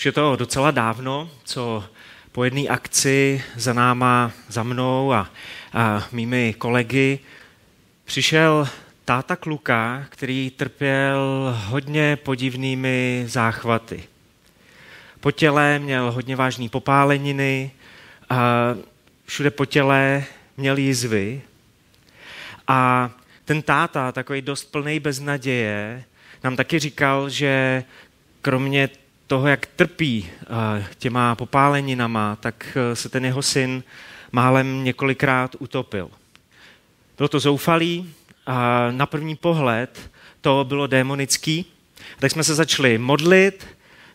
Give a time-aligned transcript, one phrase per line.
[0.00, 1.84] Už je to docela dávno, co
[2.32, 5.30] po jedné akci za náma, za mnou a,
[5.72, 7.18] a mými kolegy
[8.04, 8.68] přišel
[9.04, 14.04] táta kluka, který trpěl hodně podivnými záchvaty.
[15.20, 17.70] Po těle měl hodně vážné popáleniny,
[18.30, 18.40] a
[19.24, 20.24] všude po těle
[20.56, 21.42] měl jizvy.
[22.68, 23.10] A
[23.44, 26.04] ten táta, takový dost plný beznaděje,
[26.44, 27.84] nám taky říkal, že
[28.42, 28.88] kromě
[29.30, 33.82] toho, jak trpí eh, těma popáleninama, tak eh, se ten jeho syn
[34.32, 36.10] málem několikrát utopil.
[37.16, 38.12] Bylo to zoufalý
[38.46, 41.64] a na první pohled to bylo démonický.
[42.18, 43.66] Tak jsme se začali modlit,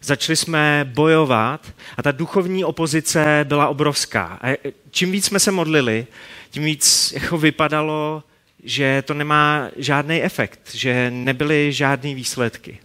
[0.01, 4.39] začali jsme bojovat a ta duchovní opozice byla obrovská.
[4.41, 4.57] A
[4.91, 6.07] čím víc jsme se modlili,
[6.49, 8.23] tím víc jako vypadalo,
[8.63, 12.79] že to nemá žádný efekt, že nebyly žádné výsledky.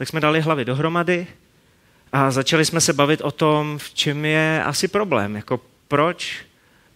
[0.00, 1.26] Tak jsme dali hlavy dohromady
[2.12, 6.46] a začali jsme se bavit o tom, v čem je asi problém, jako proč,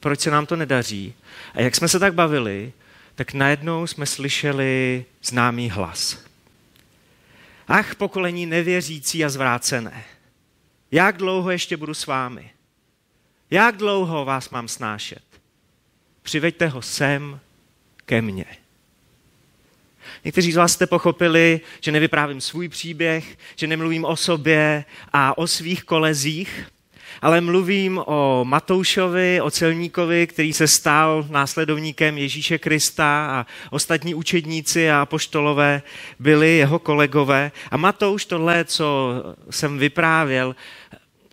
[0.01, 1.15] proč se nám to nedaří.
[1.55, 2.73] A jak jsme se tak bavili,
[3.15, 6.25] tak najednou jsme slyšeli známý hlas.
[7.69, 10.05] Ach, pokolení nevěřící a zvrácené,
[10.91, 12.51] jak dlouho ještě budu s vámi?
[13.51, 15.25] Jak dlouho vás mám snášet?
[16.23, 17.41] Přiveďte ho sem
[18.07, 18.64] ke mně.
[20.25, 25.47] Někteří z vás jste pochopili, že nevyprávím svůj příběh, že nemluvím o sobě a o
[25.47, 26.67] svých kolezích,
[27.23, 34.91] ale mluvím o Matoušovi, o celníkovi, který se stal následovníkem Ježíše Krista a ostatní učedníci
[34.91, 35.83] a apoštolové
[36.19, 37.53] byli jeho kolegové.
[37.71, 39.13] A Matouš tohle, co
[39.51, 40.57] jsem vyprávěl,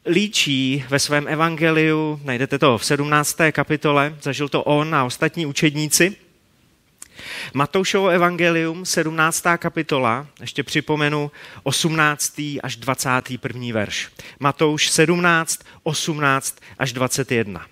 [0.05, 3.37] líčí ve svém evangeliu, najdete to v 17.
[3.51, 6.15] kapitole, zažil to on a ostatní učedníci–
[7.53, 9.43] Matoušovo evangelium, 17.
[9.57, 11.31] kapitola, ještě připomenu
[11.63, 12.41] 18.
[12.63, 13.73] až 21.
[13.73, 14.09] verš.
[14.39, 17.65] Matouš 17, 18 až 21.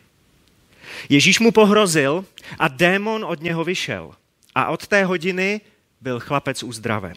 [1.09, 2.25] Ježíš mu pohrozil
[2.59, 4.11] a démon od něho vyšel.
[4.55, 5.61] A od té hodiny
[6.01, 7.15] byl chlapec uzdraven.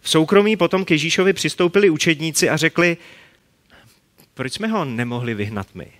[0.00, 2.96] V soukromí potom k Ježíšovi přistoupili učedníci a řekli,
[4.34, 5.92] proč jsme ho nemohli vyhnat my?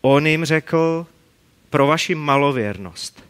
[0.00, 1.06] On jim řekl,
[1.70, 3.24] pro vaši malověrnost.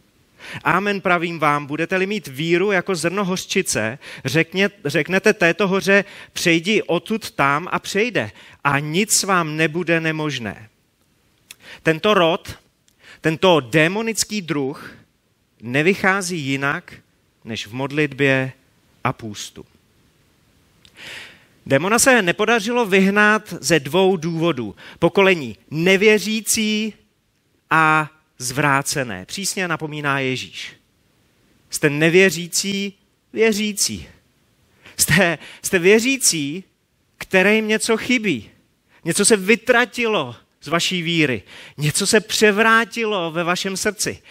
[0.63, 7.31] Amen pravím vám, budete-li mít víru jako zrno hořčice, řekně, řeknete této hoře, přejdi odtud
[7.31, 8.31] tam a přejde
[8.63, 10.69] a nic vám nebude nemožné.
[11.83, 12.59] Tento rod,
[13.21, 14.91] tento démonický druh
[15.61, 16.93] nevychází jinak
[17.43, 18.51] než v modlitbě
[19.03, 19.65] a půstu.
[21.65, 24.75] Demona se nepodařilo vyhnat ze dvou důvodů.
[24.99, 26.93] Pokolení nevěřící
[27.69, 28.09] a
[28.43, 29.25] zvrácené.
[29.25, 30.73] Přísně napomíná Ježíš.
[31.69, 32.93] Jste nevěřící,
[33.33, 34.07] věřící.
[34.97, 36.63] Jste, jste věřící,
[37.17, 38.49] kterým něco chybí.
[39.03, 41.43] Něco se vytratilo z vaší víry.
[41.77, 44.21] Něco se převrátilo ve vašem srdci.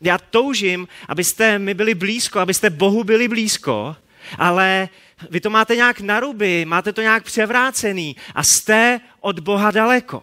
[0.00, 3.96] Já toužím, abyste mi byli blízko, abyste Bohu byli blízko,
[4.38, 4.88] ale
[5.30, 10.22] vy to máte nějak na ruby, máte to nějak převrácený a jste od Boha daleko.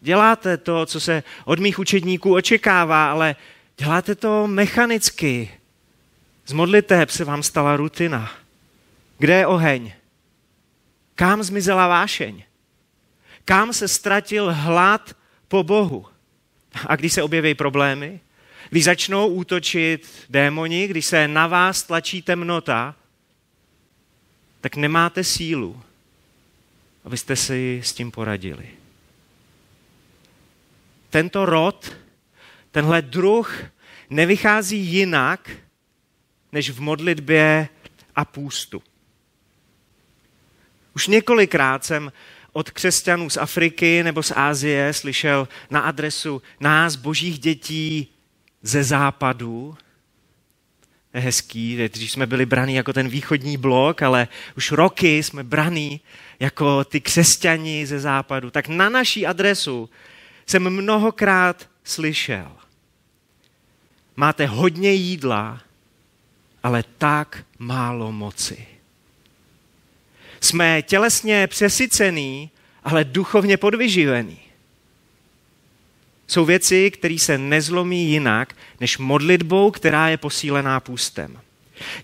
[0.00, 3.36] Děláte to, co se od mých učedníků očekává, ale
[3.78, 5.50] děláte to mechanicky.
[6.46, 8.32] Z modliteb se vám stala rutina.
[9.18, 9.92] Kde je oheň?
[11.14, 12.42] Kam zmizela vášeň?
[13.44, 15.16] Kam se ztratil hlad
[15.48, 16.06] po Bohu?
[16.86, 18.20] A když se objeví problémy,
[18.70, 22.94] když začnou útočit démoni, když se na vás tlačí temnota,
[24.60, 25.82] tak nemáte sílu,
[27.04, 28.79] abyste si s tím poradili
[31.10, 31.96] tento rod,
[32.70, 33.62] tenhle druh
[34.10, 35.50] nevychází jinak,
[36.52, 37.68] než v modlitbě
[38.16, 38.82] a půstu.
[40.94, 42.12] Už několikrát jsem
[42.52, 48.08] od křesťanů z Afriky nebo z Ázie slyšel na adresu nás, božích dětí
[48.62, 49.76] ze západu.
[51.14, 56.00] Je hezký, když jsme byli braní jako ten východní blok, ale už roky jsme braní
[56.40, 58.50] jako ty křesťani ze západu.
[58.50, 59.90] Tak na naší adresu
[60.46, 62.52] jsem mnohokrát slyšel.
[64.16, 65.60] Máte hodně jídla,
[66.62, 68.66] ale tak málo moci.
[70.40, 72.50] Jsme tělesně přesycený,
[72.84, 74.40] ale duchovně podvyživený.
[76.26, 81.40] Jsou věci, které se nezlomí jinak, než modlitbou, která je posílená půstem.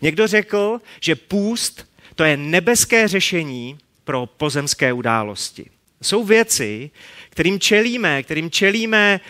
[0.00, 5.70] Někdo řekl, že půst to je nebeské řešení pro pozemské události.
[6.02, 6.90] Jsou věci,
[7.30, 9.20] kterým čelíme, kterým čelíme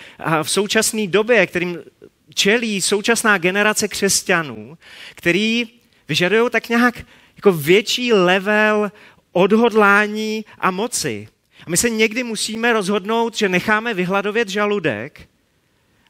[0.42, 1.78] v současné době, kterým
[2.34, 4.78] čelí současná generace křesťanů,
[5.14, 5.68] který
[6.08, 7.04] vyžadují tak nějak
[7.36, 8.92] jako větší level
[9.32, 11.28] odhodlání a moci.
[11.66, 15.28] A my se někdy musíme rozhodnout, že necháme vyhladovět žaludek,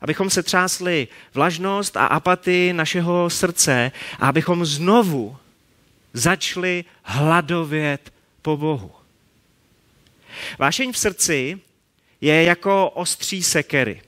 [0.00, 5.36] abychom se třásli vlažnost a apatii našeho srdce a abychom znovu
[6.12, 8.12] začali hladovět
[8.42, 8.95] po Bohu.
[10.58, 11.60] Vášeň v srdci
[12.20, 14.02] je jako ostří sekery.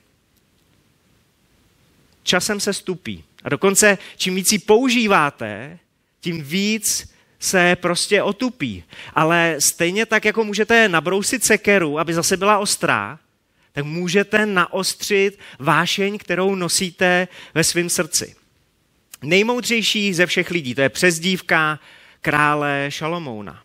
[2.22, 3.24] Časem se stupí.
[3.44, 5.78] A dokonce čím víc ji používáte,
[6.20, 8.84] tím víc se prostě otupí.
[9.14, 13.18] Ale stejně tak, jako můžete nabrousit sekeru, aby zase byla ostrá,
[13.72, 18.36] tak můžete naostřit vášeň, kterou nosíte ve svém srdci.
[19.22, 21.80] Nejmoudřejší ze všech lidí, to je přezdívka
[22.20, 23.62] krále Šalomouna.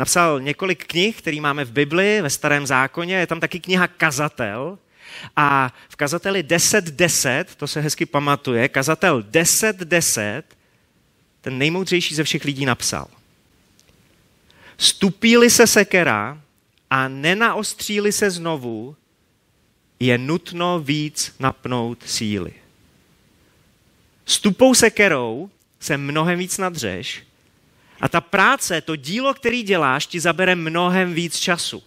[0.00, 4.78] Napsal několik knih, které máme v Bibli, ve Starém zákoně, je tam taky kniha Kazatel.
[5.36, 10.42] A v Kazateli 10.10, to se hezky pamatuje, Kazatel 10.10,
[11.40, 13.06] ten nejmoudřejší ze všech lidí napsal.
[14.78, 16.40] Stupíli se sekera
[16.90, 18.96] a nenaostříli se znovu,
[20.00, 22.52] je nutno víc napnout síly.
[24.26, 25.50] Stupou sekerou
[25.80, 27.29] se mnohem víc nadřeš
[28.00, 31.82] a ta práce, to dílo, který děláš, ti zabere mnohem víc času.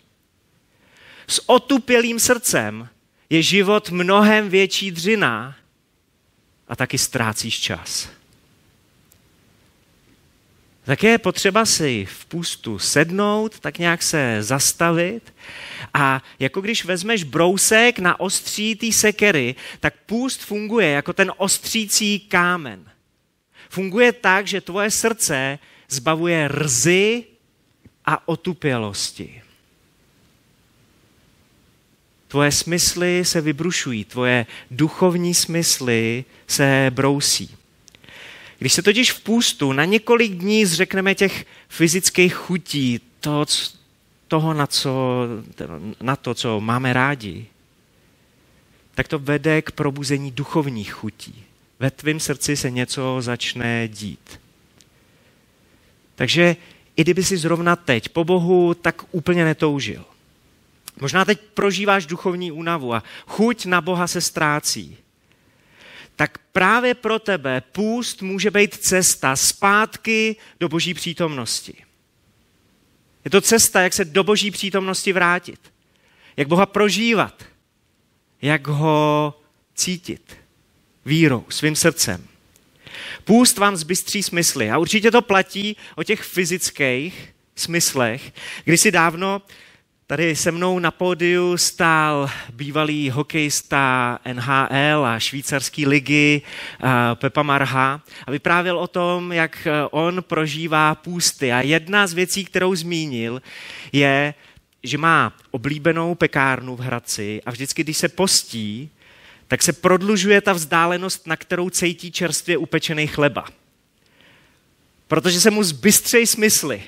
[1.27, 2.89] S otupělým srdcem
[3.29, 5.55] je život mnohem větší dřina
[6.67, 8.09] a taky ztrácíš čas.
[10.85, 15.33] Tak je potřeba si v půstu sednout, tak nějak se zastavit
[15.93, 22.19] a jako když vezmeš brousek na ostří té sekery, tak půst funguje jako ten ostřící
[22.19, 22.91] kámen.
[23.69, 25.59] Funguje tak, že tvoje srdce
[25.93, 27.23] zbavuje rzy
[28.05, 29.41] a otupělosti.
[32.27, 37.55] Tvoje smysly se vybrušují, tvoje duchovní smysly se brousí.
[38.59, 43.45] Když se totiž v půstu na několik dní zřekneme těch fyzických chutí, to,
[44.27, 45.23] toho, na, co,
[46.01, 47.45] na to, co máme rádi,
[48.95, 51.43] tak to vede k probuzení duchovních chutí.
[51.79, 54.42] Ve tvém srdci se něco začne dít.
[56.15, 56.55] Takže
[56.95, 60.05] i kdyby si zrovna teď po Bohu tak úplně netoužil.
[61.01, 64.97] Možná teď prožíváš duchovní únavu a chuť na Boha se ztrácí.
[66.15, 71.73] Tak právě pro tebe půst může být cesta zpátky do boží přítomnosti.
[73.25, 75.59] Je to cesta, jak se do boží přítomnosti vrátit.
[76.37, 77.43] Jak Boha prožívat.
[78.41, 79.39] Jak ho
[79.75, 80.37] cítit.
[81.05, 82.27] Vírou, svým srdcem.
[83.23, 84.71] Půst vám zbystří smysly.
[84.71, 88.33] A určitě to platí o těch fyzických smyslech.
[88.65, 89.41] Kdysi dávno
[90.07, 96.41] tady se mnou na pódiu stál bývalý hokejista NHL a švýcarský ligy
[97.13, 101.51] Pepa Marha a vyprávěl o tom, jak on prožívá půsty.
[101.51, 103.41] A jedna z věcí, kterou zmínil,
[103.91, 104.33] je,
[104.83, 108.89] že má oblíbenou pekárnu v Hradci a vždycky, když se postí,
[109.47, 113.45] tak se prodlužuje ta vzdálenost, na kterou cítí čerstvě upečený chleba.
[115.07, 116.83] Protože se mu zbystřejí smysly.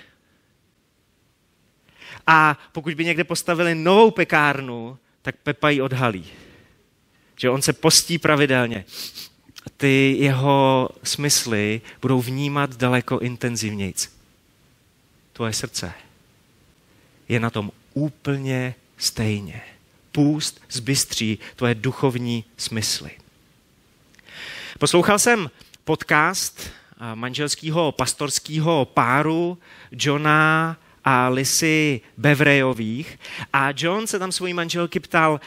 [2.28, 6.25] A pokud by někde postavili novou pekárnu, tak Pepa ji odhalí.
[7.36, 8.86] Že on se postí pravidelně.
[9.78, 14.12] Ty jeho smysly budou vnímat daleko intenzivnějc.
[15.34, 15.94] Tvoje srdce
[17.29, 19.62] je na tom úplně stejně
[20.15, 23.12] půst zbystří tvoje duchovní smysly.
[24.79, 25.50] Poslouchal jsem
[25.84, 26.69] podcast
[27.15, 29.57] manželského pastorského páru
[29.91, 33.19] Johna a Lisy Bevrejových
[33.53, 35.39] a John se tam svojí manželky ptal,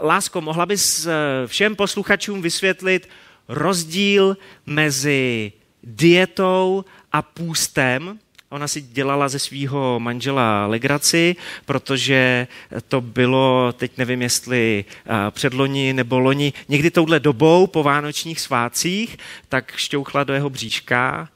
[0.00, 1.12] Lásko, mohla bys e,
[1.46, 3.08] všem posluchačům vysvětlit
[3.48, 4.36] rozdíl
[4.66, 5.52] mezi
[5.82, 8.18] dietou a půstem,
[8.50, 12.46] Ona si dělala ze svého manžela legraci, protože
[12.88, 14.84] to bylo, teď nevím, jestli
[15.30, 19.16] předloni nebo loni, někdy touhle dobou po vánočních svácích,
[19.48, 21.28] tak šťouchla do jeho bříška,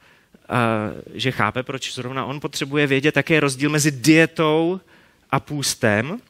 [1.14, 4.80] že chápe, proč zrovna on potřebuje vědět, jaký je rozdíl mezi dietou
[5.30, 6.20] a půstem.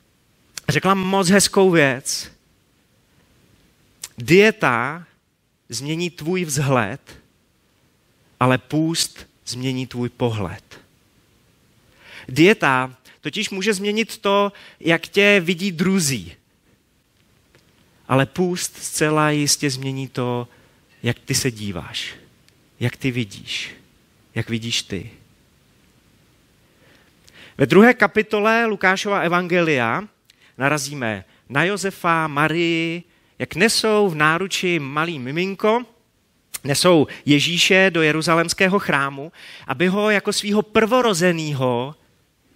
[0.68, 2.32] Řekla moc hezkou věc.
[4.18, 5.04] Dieta
[5.68, 7.00] změní tvůj vzhled,
[8.40, 10.73] ale půst změní tvůj pohled.
[12.28, 16.32] Dieta totiž může změnit to, jak tě vidí druzí.
[18.08, 20.48] Ale půst zcela jistě změní to,
[21.02, 22.14] jak ty se díváš,
[22.80, 23.74] jak ty vidíš,
[24.34, 25.10] jak vidíš ty.
[27.58, 30.04] Ve druhé kapitole Lukášova evangelia
[30.58, 33.02] narazíme na Josefa, Marii,
[33.38, 35.84] jak nesou v náruči malý miminko
[36.64, 39.32] nesou Ježíše do jeruzalemského chrámu,
[39.66, 41.94] aby ho jako svého prvorozeného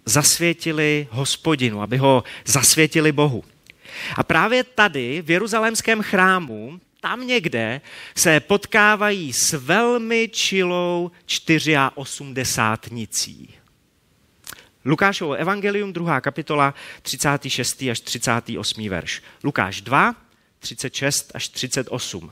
[0.09, 3.43] zasvětili hospodinu, aby ho zasvětili Bohu.
[4.15, 7.81] A právě tady v jeruzalémském chrámu, tam někde
[8.15, 11.11] se potkávají s velmi čilou
[11.95, 13.47] 84
[14.85, 17.83] Lukášovo evangelium, druhá kapitola, 36.
[17.91, 18.89] až 38.
[18.89, 19.21] verš.
[19.43, 20.15] Lukáš 2,
[20.59, 22.31] 36 až 38.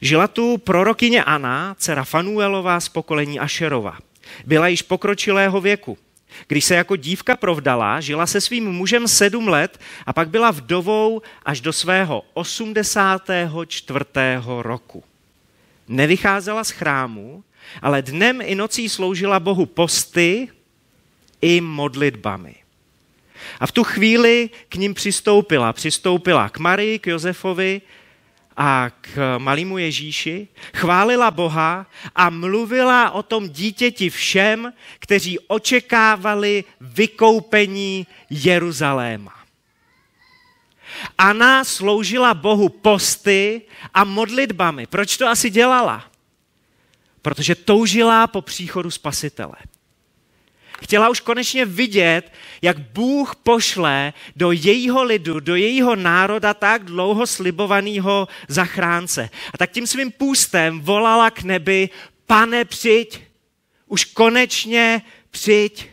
[0.00, 3.98] Žila tu prorokyně Ana, dcera Fanuelová z pokolení Ašerova.
[4.46, 5.98] Byla již pokročilého věku.
[6.48, 11.22] Když se jako dívka provdala, žila se svým mužem sedm let a pak byla vdovou
[11.44, 14.04] až do svého 84.
[14.62, 15.04] roku.
[15.88, 17.44] Nevycházela z chrámu,
[17.82, 20.48] ale dnem i nocí sloužila Bohu posty
[21.42, 22.54] i modlitbami.
[23.60, 25.72] A v tu chvíli k ním přistoupila.
[25.72, 27.82] Přistoupila k Marii, k Josefovi
[28.56, 38.06] a k malému Ježíši, chválila Boha a mluvila o tom dítěti všem, kteří očekávali vykoupení
[38.30, 39.34] Jeruzaléma.
[41.18, 43.62] Ana sloužila Bohu posty
[43.94, 44.86] a modlitbami.
[44.86, 46.04] Proč to asi dělala?
[47.22, 49.56] Protože toužila po příchodu Spasitele.
[50.84, 57.26] Chtěla už konečně vidět, jak Bůh pošle do jejího lidu, do jejího národa tak dlouho
[57.26, 59.30] slibovaného zachránce.
[59.54, 61.88] A tak tím svým půstem volala k nebi,
[62.26, 63.20] pane přijď,
[63.86, 65.88] už konečně přijď.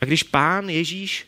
[0.00, 1.26] A když pán Ježíš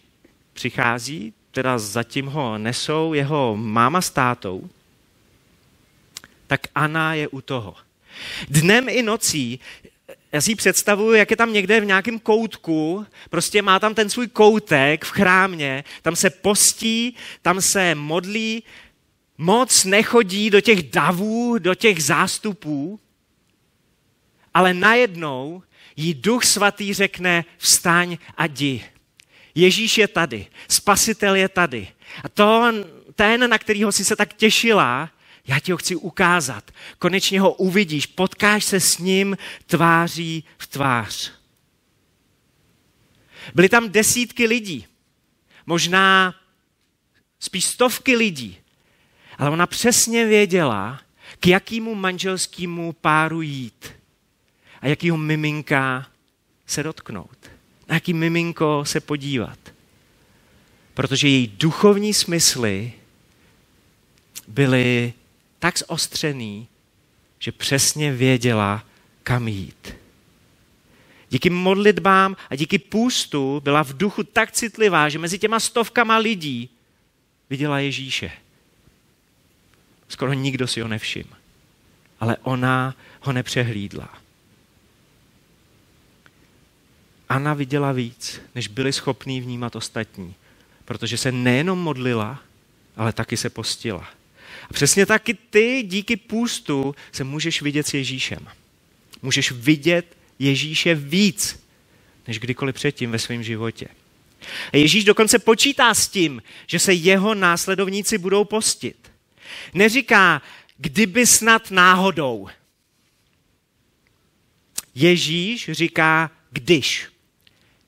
[0.52, 4.70] přichází, teda zatím ho nesou jeho máma s tátou,
[6.46, 7.76] tak Ana je u toho.
[8.48, 9.60] Dnem i nocí
[10.34, 14.26] já si představuju, jak je tam někde v nějakém koutku, prostě má tam ten svůj
[14.26, 18.62] koutek v chrámě, tam se postí, tam se modlí,
[19.38, 23.00] moc nechodí do těch davů, do těch zástupů,
[24.54, 25.62] ale najednou
[25.96, 28.84] jí duch svatý řekne vstaň a jdi.
[29.54, 31.88] Ježíš je tady, spasitel je tady.
[32.24, 32.72] A to,
[33.14, 35.10] ten, na kterého si se tak těšila,
[35.46, 36.70] já ti ho chci ukázat.
[36.98, 39.36] Konečně ho uvidíš, potkáš se s ním
[39.66, 41.32] tváří v tvář.
[43.54, 44.86] Byly tam desítky lidí,
[45.66, 46.34] možná
[47.40, 48.58] spíš stovky lidí,
[49.38, 51.00] ale ona přesně věděla,
[51.40, 53.92] k jakému manželskému páru jít
[54.80, 56.06] a jakýho miminka
[56.66, 57.38] se dotknout.
[57.88, 59.58] Na jaký miminko se podívat.
[60.94, 62.92] Protože její duchovní smysly
[64.48, 65.12] byly
[65.64, 66.68] tak zostřený,
[67.38, 68.84] že přesně věděla,
[69.22, 69.96] kam jít.
[71.28, 76.70] Díky modlitbám a díky půstu byla v duchu tak citlivá, že mezi těma stovkama lidí
[77.50, 78.32] viděla Ježíše.
[80.08, 81.34] Skoro nikdo si ho nevšiml.
[82.20, 84.08] Ale ona ho nepřehlídla.
[87.28, 90.34] Anna viděla víc, než byli schopní vnímat ostatní,
[90.84, 92.42] protože se nejenom modlila,
[92.96, 94.23] ale taky se postila.
[94.70, 98.48] A přesně taky ty díky půstu se můžeš vidět s Ježíšem.
[99.22, 101.64] Můžeš vidět Ježíše víc,
[102.28, 103.86] než kdykoliv předtím ve svém životě.
[104.72, 109.10] A Ježíš dokonce počítá s tím, že se jeho následovníci budou postit.
[109.74, 110.42] Neříká,
[110.78, 112.48] kdyby snad náhodou.
[114.94, 117.08] Ježíš říká, když.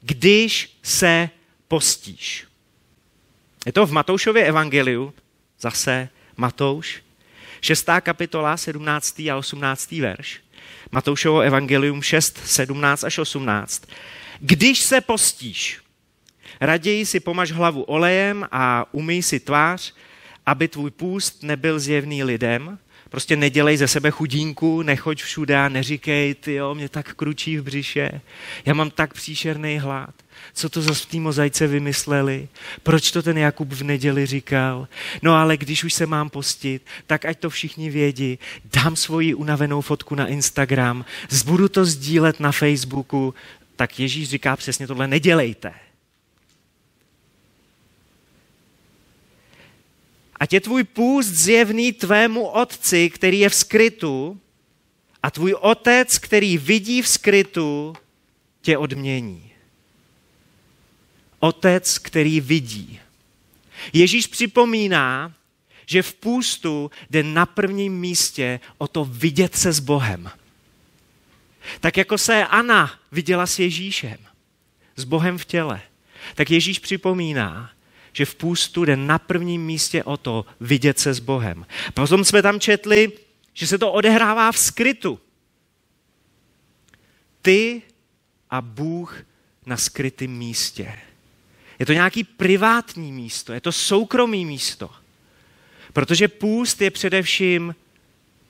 [0.00, 1.30] Když se
[1.68, 2.44] postíš.
[3.66, 5.14] Je to v Matoušově evangeliu,
[5.60, 7.02] zase Matouš,
[7.60, 7.86] 6.
[8.00, 9.20] kapitola, 17.
[9.20, 9.92] a 18.
[9.92, 10.40] verš.
[10.92, 13.86] Matoušovo evangelium 6, 17 až 18.
[14.40, 15.80] Když se postíš,
[16.60, 19.94] raději si pomaž hlavu olejem a umyj si tvář,
[20.46, 22.78] aby tvůj půst nebyl zjevný lidem.
[23.08, 28.20] Prostě nedělej ze sebe chudínku, nechoď všude neříkej, ty jo, mě tak kručí v břiše,
[28.64, 30.14] já mám tak příšerný hlad.
[30.54, 32.48] Co to za v té mozaice vymysleli,
[32.82, 34.88] proč to ten Jakub v neděli říkal.
[35.22, 39.80] No ale když už se mám postit, tak ať to všichni vědí, dám svoji unavenou
[39.80, 41.04] fotku na Instagram,
[41.42, 43.34] budu to sdílet na Facebooku,
[43.76, 45.85] tak Ježíš říká přesně tohle, nedělejte.
[50.40, 54.40] Ať je tvůj půst zjevný tvému otci, který je v skrytu,
[55.22, 57.96] a tvůj otec, který vidí v skrytu,
[58.62, 59.50] tě odmění.
[61.38, 63.00] Otec, který vidí.
[63.92, 65.34] Ježíš připomíná,
[65.86, 70.30] že v půstu jde na prvním místě o to vidět se s Bohem.
[71.80, 74.18] Tak jako se Anna viděla s Ježíšem,
[74.96, 75.82] s Bohem v těle,
[76.34, 77.70] tak Ježíš připomíná,
[78.16, 81.66] že v půstu jde na prvním místě o to vidět se s Bohem.
[81.94, 83.12] Potom jsme tam četli,
[83.54, 85.20] že se to odehrává v skrytu.
[87.42, 87.82] Ty
[88.50, 89.16] a Bůh
[89.66, 90.98] na skrytém místě.
[91.78, 94.90] Je to nějaký privátní místo, je to soukromý místo.
[95.92, 97.74] Protože půst je především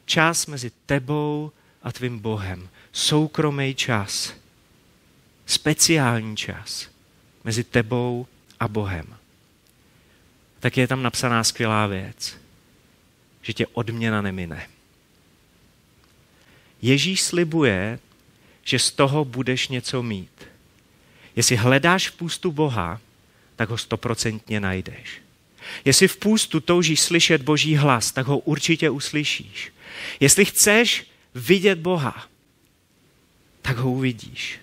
[0.05, 2.69] čas mezi tebou a tvým Bohem.
[2.93, 4.33] Soukromý čas.
[5.47, 6.89] Speciální čas
[7.45, 8.27] mezi tebou
[8.61, 9.17] a Bohem.
[10.61, 12.37] Tak je tam napsaná skvělá věc,
[13.43, 14.69] že tě odměna nemine.
[16.83, 17.99] Ježíš slibuje,
[18.65, 20.45] že z toho budeš něco mít.
[21.37, 23.01] Jestli hledáš v půstu Boha,
[23.57, 25.23] tak ho stoprocentně najdeš.
[25.85, 29.73] Jestli v půstu toužíš slyšet Boží hlas, tak ho určitě uslyšíš.
[30.21, 32.27] Jestli chceš vidět Boha,
[33.63, 34.61] tak ho uvidíš.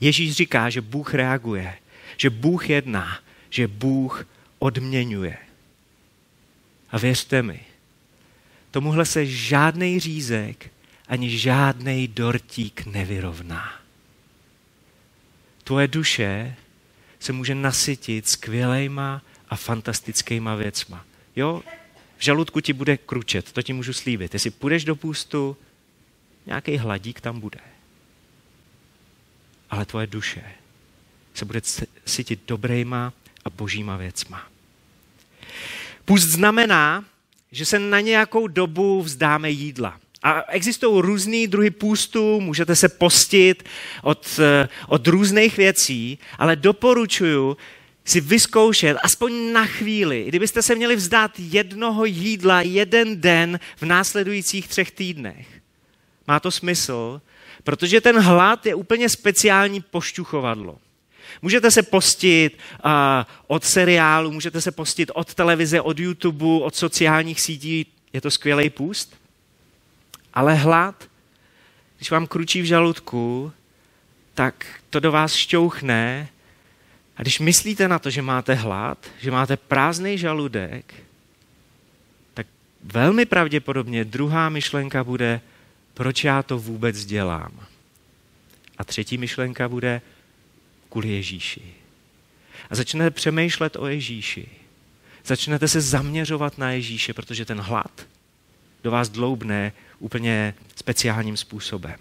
[0.00, 1.78] Ježíš říká, že Bůh reaguje,
[2.16, 3.18] že Bůh jedná,
[3.50, 4.26] že Bůh
[4.64, 5.36] odměňuje.
[6.90, 7.60] A věřte mi,
[8.70, 10.70] tomuhle se žádný řízek
[11.08, 13.80] ani žádný dortík nevyrovná.
[15.64, 16.56] Tvoje duše
[17.20, 21.04] se může nasytit skvělejma a fantastickýma věcma.
[21.36, 21.62] Jo,
[22.16, 24.34] v žaludku ti bude kručet, to ti můžu slíbit.
[24.34, 25.56] Jestli půjdeš do půstu,
[26.46, 27.60] nějaký hladík tam bude.
[29.70, 30.44] Ale tvoje duše
[31.34, 31.60] se bude
[32.06, 33.12] sytit dobrýma
[33.44, 34.53] a božíma věcma.
[36.04, 37.04] Půst znamená,
[37.52, 40.00] že se na nějakou dobu vzdáme jídla.
[40.22, 43.62] A existují různý druhy půstu, můžete se postit
[44.02, 47.56] od, eh, od různých věcí, ale doporučuji
[48.04, 54.68] si vyzkoušet aspoň na chvíli, kdybyste se měli vzdát jednoho jídla jeden den v následujících
[54.68, 55.46] třech týdnech.
[56.26, 57.20] Má to smysl,
[57.64, 60.78] protože ten hlad je úplně speciální pošťuchovadlo.
[61.42, 62.90] Můžete se postit uh,
[63.46, 68.70] od seriálu, můžete se postit od televize, od YouTube, od sociálních sítí, je to skvělý
[68.70, 69.16] půst.
[70.34, 71.04] Ale hlad,
[71.96, 73.52] když vám kručí v žaludku,
[74.34, 76.28] tak to do vás šťouchne
[77.16, 80.94] a když myslíte na to, že máte hlad, že máte prázdný žaludek,
[82.34, 82.46] tak
[82.82, 85.40] velmi pravděpodobně druhá myšlenka bude,
[85.94, 87.52] proč já to vůbec dělám.
[88.78, 90.00] A třetí myšlenka bude,
[90.94, 91.62] kvůli Ježíši.
[92.70, 94.48] A začnete přemýšlet o Ježíši.
[95.24, 98.06] Začnete se zaměřovat na Ježíše, protože ten hlad
[98.84, 101.96] do vás dloubne úplně speciálním způsobem.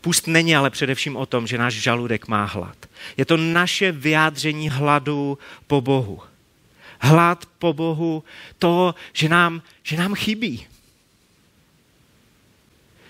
[0.00, 2.76] Půst není ale především o tom, že náš žaludek má hlad.
[3.16, 6.20] Je to naše vyjádření hladu po Bohu.
[7.00, 8.24] Hlad po Bohu,
[8.58, 10.66] to, že nám, že nám chybí.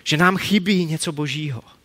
[0.03, 1.80] Že nám chybí něco božího.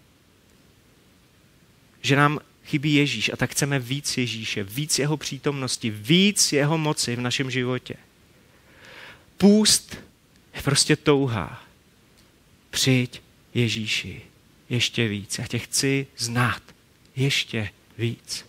[2.06, 7.16] Že nám chybí Ježíš a tak chceme víc Ježíše, víc jeho přítomnosti, víc jeho moci
[7.16, 7.94] v našem životě.
[9.36, 9.96] Půst
[10.54, 11.62] je prostě touha.
[12.70, 13.22] Přijď
[13.54, 14.22] Ježíši
[14.68, 15.38] ještě víc.
[15.38, 16.62] Já tě chci znát
[17.16, 18.46] ještě víc.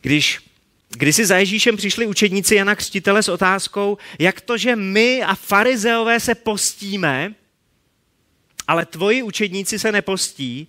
[0.00, 0.40] Když
[0.88, 5.34] když si za Ježíšem přišli učedníci Jana Křtitele s otázkou, jak to, že my a
[5.34, 7.34] farizeové se postíme,
[8.68, 10.68] ale tvoji učedníci se nepostí,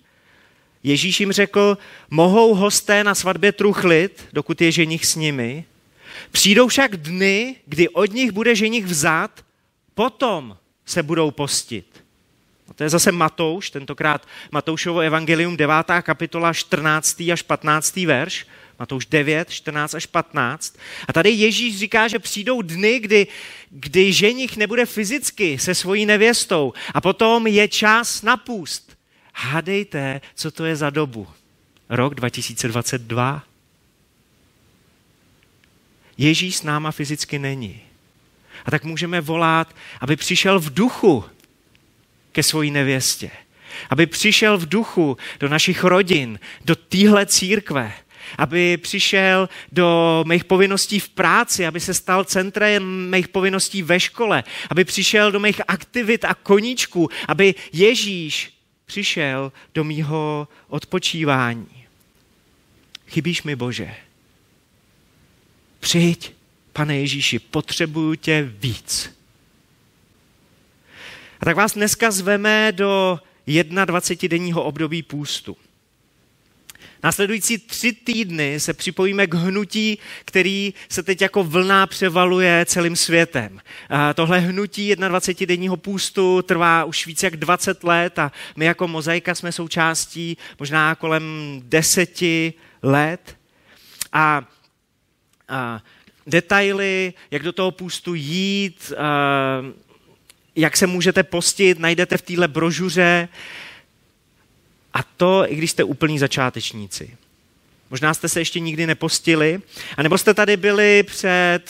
[0.84, 1.78] Ježíš jim řekl,
[2.10, 5.64] mohou hosté na svatbě truchlit, dokud je ženich s nimi,
[6.30, 9.44] Přijdou však dny, kdy od nich bude ženich vzat,
[9.94, 12.04] potom se budou postit.
[12.68, 15.74] A to je zase Matouš, tentokrát Matoušovo evangelium 9.
[16.02, 17.20] kapitola 14.
[17.32, 17.96] až 15.
[17.96, 18.46] verš.
[18.78, 20.76] Matouš 9, 14 až 15.
[21.08, 23.26] A tady Ježíš říká, že přijdou dny, kdy,
[23.70, 28.93] kdy ženich nebude fyzicky se svojí nevěstou a potom je čas na půst.
[29.34, 31.28] Hádejte, co to je za dobu.
[31.88, 33.44] Rok 2022.
[36.18, 37.80] Ježíš s náma fyzicky není.
[38.64, 41.24] A tak můžeme volat, aby přišel v duchu
[42.32, 43.30] ke svojí nevěstě.
[43.90, 47.92] Aby přišel v duchu do našich rodin, do téhle církve.
[48.38, 54.44] Aby přišel do mých povinností v práci, aby se stal centrem mých povinností ve škole,
[54.70, 58.53] aby přišel do mých aktivit a koníčků, aby Ježíš
[58.86, 61.86] přišel do mýho odpočívání.
[63.08, 63.94] Chybíš mi, Bože.
[65.80, 66.32] Přijď,
[66.72, 69.18] pane Ježíši, potřebuju tě víc.
[71.40, 75.56] A tak vás dneska zveme do 21-denního období půstu.
[77.04, 83.60] Následující tři týdny se připojíme k hnutí, který se teď jako vlna převaluje celým světem.
[83.90, 89.34] A tohle hnutí 21-denního půstu trvá už více jak 20 let a my jako mozaika
[89.34, 91.24] jsme součástí možná kolem
[91.64, 93.36] deseti let.
[94.12, 94.48] A,
[95.48, 95.82] a
[96.26, 99.74] detaily, jak do toho půstu jít, a,
[100.56, 103.28] jak se můžete postit, najdete v téhle brožuře.
[104.94, 107.16] A to, i když jste úplní začátečníci.
[107.90, 109.62] Možná jste se ještě nikdy nepostili,
[109.96, 111.60] anebo jste tady byli před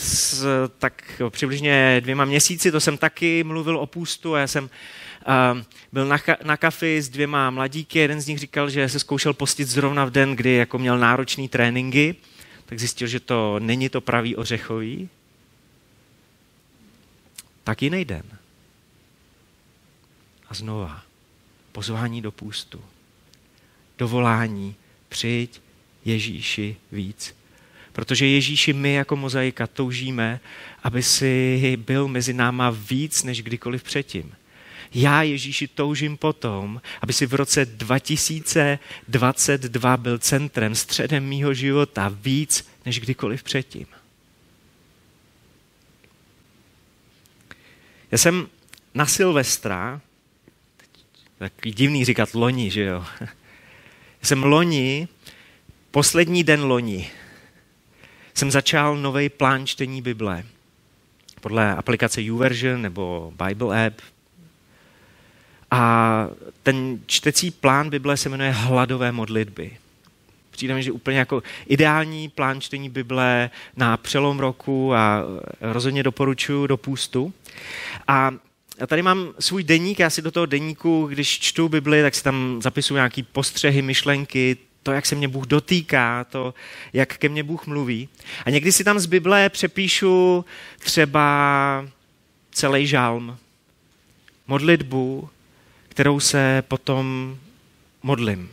[0.78, 5.60] tak přibližně dvěma měsíci, to jsem taky mluvil o půstu a já jsem uh,
[5.92, 9.68] byl na, na kafi s dvěma mladíky, jeden z nich říkal, že se zkoušel postit
[9.68, 12.16] zrovna v den, kdy jako měl náročný tréninky,
[12.66, 15.08] tak zjistil, že to není to pravý ořechový.
[17.64, 18.24] Tak jiný den.
[20.48, 21.02] A znova.
[21.72, 22.84] Pozvání do půstu
[23.98, 24.74] dovolání,
[25.08, 25.60] přijď
[26.04, 27.36] Ježíši víc.
[27.92, 30.40] Protože Ježíši my jako mozaika toužíme,
[30.82, 34.34] aby si byl mezi náma víc než kdykoliv předtím.
[34.94, 42.68] Já Ježíši toužím potom, aby si v roce 2022 byl centrem, středem mýho života víc
[42.86, 43.86] než kdykoliv předtím.
[48.10, 48.48] Já jsem
[48.94, 50.00] na Silvestra,
[51.38, 53.04] takový divný říkat loni, že jo,
[54.24, 55.08] jsem loni,
[55.90, 57.10] poslední den loni,
[58.34, 60.44] jsem začal nový plán čtení Bible.
[61.40, 64.00] Podle aplikace YouVersion nebo Bible app.
[65.70, 66.26] A
[66.62, 69.70] ten čtecí plán Bible se jmenuje Hladové modlitby.
[70.50, 75.22] Přijde mi, že úplně jako ideální plán čtení Bible na přelom roku a
[75.60, 77.32] rozhodně doporučuji do půstu.
[78.08, 78.32] A
[78.78, 82.22] já tady mám svůj deník, já si do toho deníku, když čtu Bibli, tak si
[82.22, 86.54] tam zapisuju nějaký postřehy, myšlenky, to, jak se mě Bůh dotýká, to,
[86.92, 88.08] jak ke mně Bůh mluví.
[88.44, 90.44] A někdy si tam z Bible přepíšu
[90.78, 91.88] třeba
[92.50, 93.38] celý žálm,
[94.46, 95.28] modlitbu,
[95.88, 97.36] kterou se potom
[98.02, 98.50] modlím.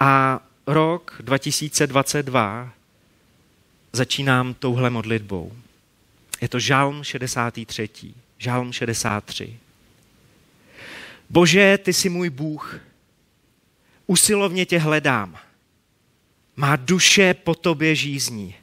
[0.00, 2.72] A rok 2022
[3.92, 5.52] začínám touhle modlitbou.
[6.40, 8.14] Je to žalm 63.
[8.38, 9.56] Žalm 63.
[11.30, 12.80] Bože, ty jsi můj Bůh,
[14.06, 15.38] usilovně tě hledám.
[16.56, 18.54] Má duše po tobě žízní.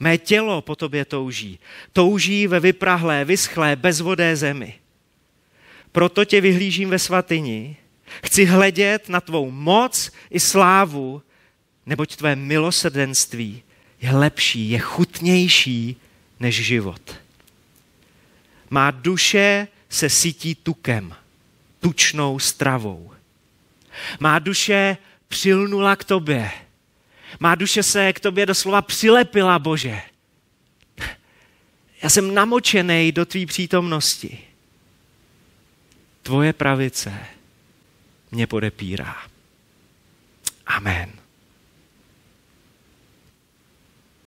[0.00, 1.58] Mé tělo po tobě touží.
[1.92, 4.74] Touží ve vyprahlé, vyschlé, bezvodé zemi.
[5.92, 7.76] Proto tě vyhlížím ve svatyni.
[8.24, 11.22] Chci hledět na tvou moc i slávu,
[11.86, 13.62] neboť tvé milosrdenství
[14.00, 15.96] je lepší, je chutnější
[16.40, 17.16] než život.
[18.70, 21.14] Má duše se sytí tukem,
[21.80, 23.12] tučnou stravou.
[24.20, 24.96] Má duše
[25.28, 26.50] přilnula k tobě.
[27.40, 30.02] Má duše se k tobě doslova přilepila, Bože.
[32.02, 34.38] Já jsem namočený do tvý přítomnosti.
[36.22, 37.26] Tvoje pravice
[38.30, 39.16] mě podepírá.
[40.66, 41.23] Amen.